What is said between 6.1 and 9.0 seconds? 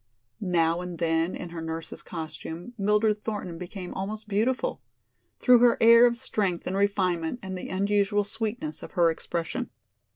strength and refinement and the unusual sweetness of